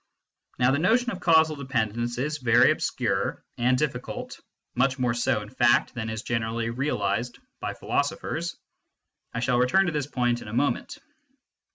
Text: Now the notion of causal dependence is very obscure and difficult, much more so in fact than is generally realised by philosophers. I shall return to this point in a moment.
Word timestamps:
Now 0.57 0.71
the 0.71 0.79
notion 0.79 1.11
of 1.11 1.19
causal 1.19 1.55
dependence 1.55 2.17
is 2.17 2.39
very 2.39 2.71
obscure 2.71 3.43
and 3.59 3.77
difficult, 3.77 4.39
much 4.73 4.97
more 4.97 5.13
so 5.13 5.43
in 5.43 5.49
fact 5.51 5.93
than 5.93 6.09
is 6.09 6.23
generally 6.23 6.71
realised 6.71 7.37
by 7.59 7.75
philosophers. 7.75 8.57
I 9.31 9.41
shall 9.41 9.59
return 9.59 9.85
to 9.85 9.91
this 9.91 10.07
point 10.07 10.41
in 10.41 10.47
a 10.47 10.53
moment. 10.53 10.97